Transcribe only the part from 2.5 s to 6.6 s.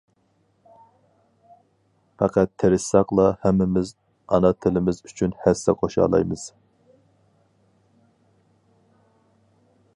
تىرىشساقلا ھەممىمىز ئانا تىلىمىز ئۈچۈن ھەسسە قوشالايمىز.